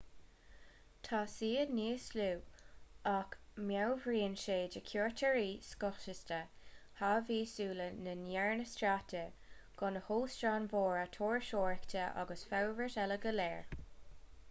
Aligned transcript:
tá 1.07 1.17
siad 1.31 1.73
níos 1.79 2.05
lú 2.19 2.29
ach 3.09 3.35
meabhraíonn 3.71 4.37
sé 4.43 4.55
do 4.75 4.79
chuairteoirí 4.91 5.51
scothaosta 5.67 6.39
haváí 7.01 7.37
sula 7.51 7.89
ndearnadh 7.99 8.69
stát 8.71 9.13
de 9.17 9.21
gan 9.83 9.97
na 9.99 10.01
hóstáin 10.09 10.65
mhóra 10.71 11.03
turasóireachta 11.19 12.07
agus 12.23 12.47
an 12.49 12.49
fhorbairt 12.55 12.99
eile 13.05 13.19
go 13.27 13.35
léir 13.43 13.63